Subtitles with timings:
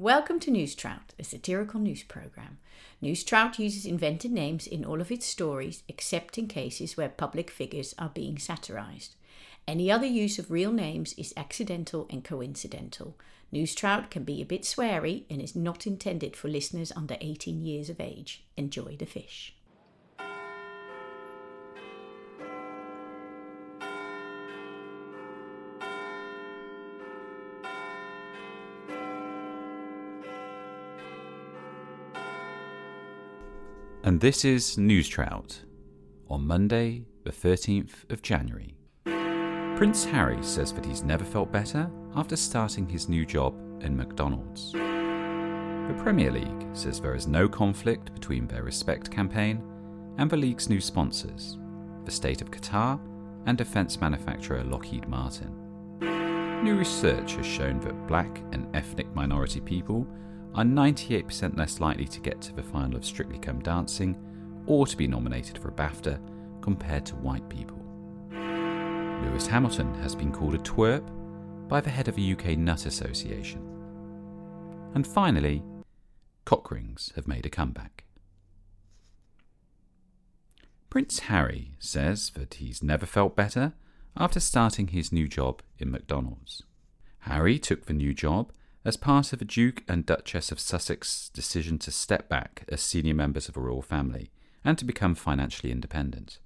[0.00, 2.56] Welcome to News Trout, a satirical news program.
[3.02, 7.50] News Trout uses invented names in all of its stories, except in cases where public
[7.50, 9.14] figures are being satirized.
[9.68, 13.14] Any other use of real names is accidental and coincidental.
[13.52, 17.60] News Trout can be a bit sweary and is not intended for listeners under 18
[17.60, 18.42] years of age.
[18.56, 19.54] Enjoy the fish.
[34.10, 35.60] And this is News Trout
[36.28, 38.74] on Monday, the 13th of January.
[39.76, 44.72] Prince Harry says that he's never felt better after starting his new job in McDonald's.
[44.72, 49.62] The Premier League says there is no conflict between their Respect campaign
[50.18, 51.56] and the league's new sponsors,
[52.04, 52.98] the state of Qatar
[53.46, 55.54] and defence manufacturer Lockheed Martin.
[56.64, 60.04] New research has shown that black and ethnic minority people
[60.54, 64.16] are 98% less likely to get to the final of Strictly Come Dancing
[64.66, 66.20] or to be nominated for a BAFTA
[66.60, 67.78] compared to white people.
[69.22, 71.08] Lewis Hamilton has been called a twerp
[71.68, 73.62] by the head of the UK Nut Association.
[74.94, 75.62] And finally,
[76.44, 78.04] cock rings have made a comeback.
[80.88, 83.74] Prince Harry says that he's never felt better
[84.16, 86.64] after starting his new job in McDonald's.
[87.20, 88.52] Harry took the new job
[88.84, 93.14] as part of the Duke and Duchess of Sussex's decision to step back as senior
[93.14, 94.30] members of a royal family
[94.64, 96.38] and to become financially independent.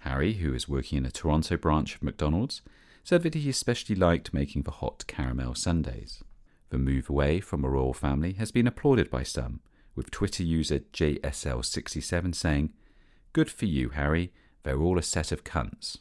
[0.00, 2.62] Harry, who is working in a Toronto branch of McDonald's,
[3.02, 6.22] said that he especially liked making the hot caramel sundaes.
[6.70, 9.60] The move away from a royal family has been applauded by some,
[9.94, 12.72] with Twitter user JSL67 saying,
[13.32, 15.98] Good for you, Harry, they're all a set of cunts.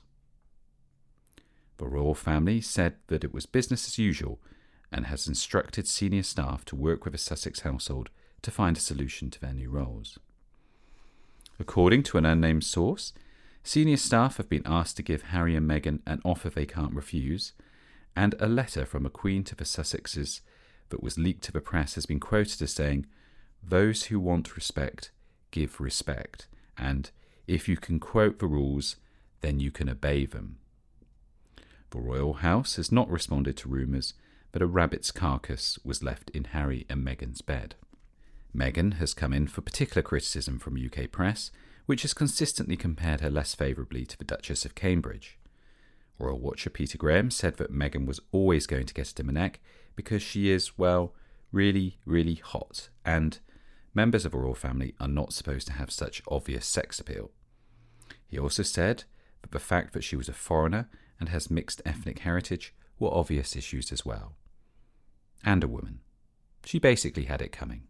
[1.77, 4.39] The royal family said that it was business as usual
[4.91, 8.09] and has instructed senior staff to work with the Sussex household
[8.41, 10.19] to find a solution to their new roles.
[11.59, 13.13] According to an unnamed source,
[13.67, 17.51] Senior staff have been asked to give Harry and Meghan an offer they can't refuse,
[18.15, 20.41] and a letter from a Queen to the Sussexes
[20.89, 23.07] that was leaked to the press has been quoted as saying,
[23.63, 25.09] Those who want respect,
[25.49, 27.09] give respect, and
[27.47, 28.97] if you can quote the rules,
[29.41, 30.59] then you can obey them.
[31.89, 34.13] The royal house has not responded to rumours
[34.55, 37.75] that a rabbit's carcass was left in Harry and Meghan's bed.
[38.55, 41.51] Meghan has come in for particular criticism from UK press
[41.87, 45.37] which has consistently compared her less favourably to the Duchess of Cambridge.
[46.17, 49.59] Royal watcher Peter Graham said that Meghan was always going to get a dim neck
[49.93, 51.13] because she is, well,
[51.51, 53.39] really, really hot, and
[53.93, 57.29] members of a royal family are not supposed to have such obvious sex appeal.
[58.25, 59.03] He also said
[59.41, 60.87] that the fact that she was a foreigner
[61.19, 64.37] and has mixed ethnic heritage were obvious issues as well.
[65.43, 65.99] And a woman.
[66.63, 67.83] She basically had it coming.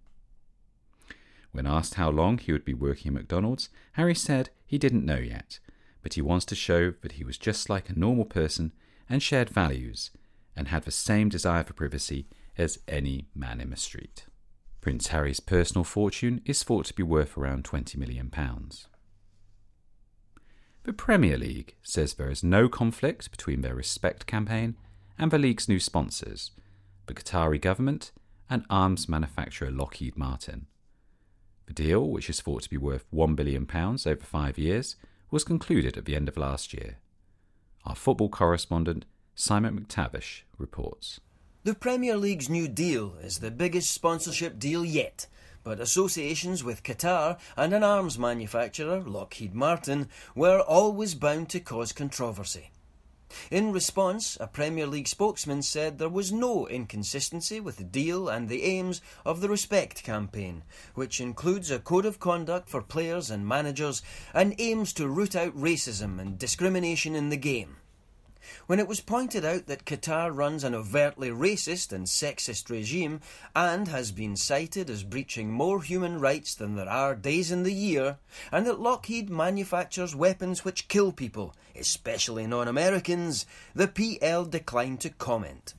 [1.52, 5.18] When asked how long he would be working at McDonald's, Harry said he didn't know
[5.18, 5.60] yet,
[6.04, 8.74] but he wants to show that he was just like a normal person
[9.10, 10.12] and shared values
[10.56, 14.26] and had the same desire for privacy as any man in the street.
[14.82, 18.32] Prince Harry's personal fortune is thought to be worth around £20 million.
[20.84, 24.76] The Premier League says there is no conflict between their Respect campaign
[25.18, 26.52] and the league's new sponsors,
[27.08, 28.12] the Qatari government
[28.50, 30.68] and arms manufacturer Lockheed Martin.
[31.68, 34.96] The deal, which is thought to be worth £1 billion over five years,
[35.32, 36.98] was concluded at the end of last year.
[37.86, 41.20] Our football correspondent, Simon McTavish, reports.
[41.64, 45.28] The Premier League's new deal is the biggest sponsorship deal yet,
[45.64, 51.92] but associations with Qatar and an arms manufacturer, Lockheed Martin, were always bound to cause
[51.92, 52.70] controversy.
[53.51, 58.50] In response, a Premier League spokesman said there was no inconsistency with the deal and
[58.50, 60.63] the aims of the Respect campaign,
[60.94, 64.01] which includes a code of conduct for players and managers
[64.34, 67.78] and aims to root out racism and discrimination in the game.
[68.68, 73.22] When it was pointed out that Qatar runs an overtly racist and sexist regime
[73.56, 77.74] and has been cited as breaching more human rights than there are days in the
[77.74, 78.18] year,
[78.52, 85.09] and that Lockheed manufactures weapons which kill people, especially non Americans, the PL declined to
[85.09, 85.74] comment.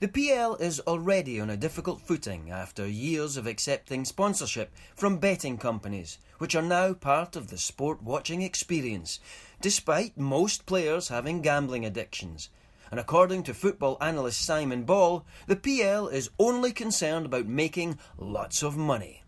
[0.00, 5.58] The PL is already on a difficult footing after years of accepting sponsorship from betting
[5.58, 9.20] companies, which are now part of the sport watching experience,
[9.60, 12.48] despite most players having gambling addictions.
[12.90, 18.62] And according to football analyst Simon Ball, the PL is only concerned about making lots
[18.62, 19.22] of money.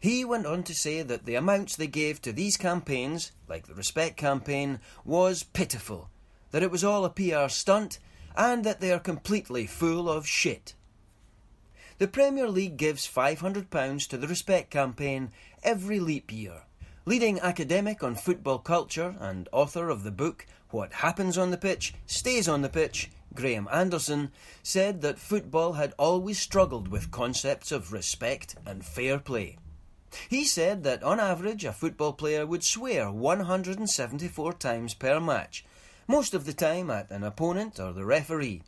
[0.00, 3.74] He went on to say that the amounts they gave to these campaigns, like the
[3.74, 6.10] Respect campaign, was pitiful,
[6.50, 7.98] that it was all a PR stunt,
[8.38, 10.74] and that they are completely full of shit.
[11.98, 15.32] The Premier League gives £500 to the Respect campaign
[15.64, 16.62] every leap year.
[17.04, 21.94] Leading academic on football culture and author of the book What Happens on the Pitch
[22.06, 24.30] Stays on the Pitch, Graham Anderson,
[24.62, 29.58] said that football had always struggled with concepts of respect and fair play.
[30.28, 35.64] He said that on average a football player would swear 174 times per match,
[36.08, 38.62] most of the time at an opponent or the referee.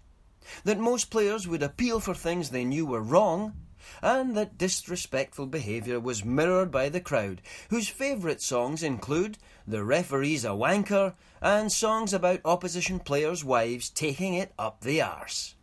[0.65, 3.55] That most players would appeal for things they knew were wrong,
[4.03, 7.41] and that disrespectful behaviour was mirrored by the crowd,
[7.71, 14.35] whose favourite songs include The Referee's a Wanker and songs about opposition players' wives taking
[14.35, 15.55] it up the arse.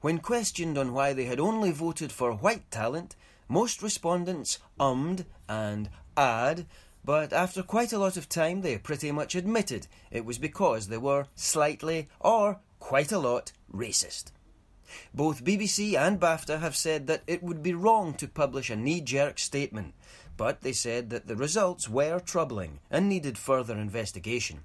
[0.00, 3.14] When questioned on why they had only voted for white talent,
[3.46, 6.64] most respondents ummed and ahed,
[7.04, 10.96] but after quite a lot of time they pretty much admitted it was because they
[10.96, 14.32] were slightly or quite a lot racist.
[15.14, 19.00] Both BBC and BAFTA have said that it would be wrong to publish a knee
[19.00, 19.94] jerk statement,
[20.36, 24.64] but they said that the results were troubling and needed further investigation.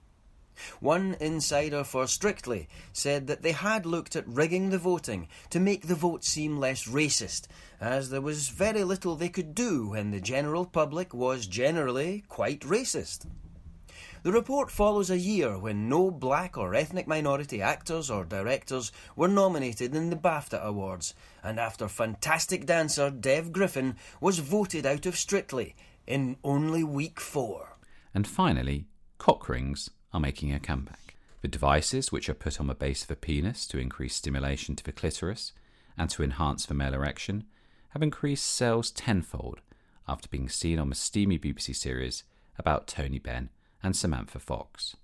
[0.80, 5.88] One insider for Strictly said that they had looked at rigging the voting to make
[5.88, 7.48] the vote seem less racist,
[7.80, 12.60] as there was very little they could do when the general public was generally quite
[12.62, 13.26] racist.
[14.24, 19.28] The report follows a year when no black or ethnic minority actors or directors were
[19.28, 25.18] nominated in the BAFTA Awards, and after fantastic dancer Dev Griffin was voted out of
[25.18, 25.76] Strictly
[26.06, 27.78] in only week four.
[28.14, 28.86] And finally,
[29.18, 31.16] cock rings are making a comeback.
[31.42, 34.84] The devices, which are put on the base of a penis to increase stimulation to
[34.84, 35.52] the clitoris
[35.98, 37.46] and to enhance the male erection,
[37.90, 39.62] have increased sales tenfold
[40.08, 42.24] after being seen on the steamy BBC series
[42.60, 43.50] about Tony Benn
[43.84, 44.96] and Samantha Fox.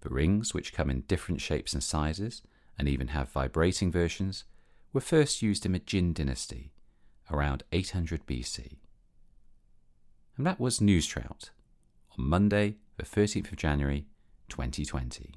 [0.00, 2.42] The rings, which come in different shapes and sizes
[2.78, 4.44] and even have vibrating versions,
[4.92, 6.72] were first used in the Jin dynasty
[7.30, 8.76] around 800 BC.
[10.36, 11.50] And that was News Trout
[12.16, 14.06] on Monday, the 13th of January,
[14.48, 15.34] 2020.